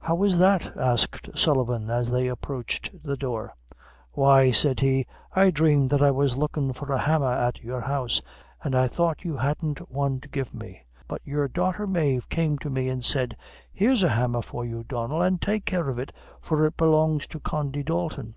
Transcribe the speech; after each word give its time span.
"How 0.00 0.20
is 0.24 0.38
that?" 0.38 0.76
asked 0.76 1.38
Sullivan, 1.38 1.88
as 1.88 2.10
they 2.10 2.26
approached 2.26 2.90
the 3.04 3.16
door. 3.16 3.54
"Why," 4.10 4.50
said 4.50 4.80
he, 4.80 5.06
"I 5.36 5.52
dreamed 5.52 5.90
that 5.90 6.02
I 6.02 6.10
was 6.10 6.36
lookin' 6.36 6.72
for 6.72 6.90
a 6.92 6.98
hammer 6.98 7.30
at 7.30 7.62
your 7.62 7.82
house, 7.82 8.20
an' 8.64 8.74
I 8.74 8.88
thought 8.88 9.18
that 9.18 9.24
you 9.24 9.36
hadn't 9.36 9.88
one 9.88 10.20
to 10.22 10.28
give 10.28 10.52
me; 10.52 10.82
but 11.06 11.20
your 11.24 11.46
daughter 11.46 11.86
Mave 11.86 12.28
came 12.28 12.58
to 12.58 12.70
me, 12.70 12.88
and 12.88 13.04
said, 13.04 13.36
'here's 13.72 14.02
a 14.02 14.08
hammer 14.08 14.42
for 14.42 14.64
you, 14.64 14.82
Donnel, 14.82 15.22
an' 15.22 15.38
take 15.38 15.64
care 15.64 15.88
of 15.90 16.00
it, 16.00 16.12
for 16.40 16.66
it 16.66 16.76
belongs 16.76 17.28
to 17.28 17.38
Condy 17.38 17.84
Dalton.' 17.84 18.34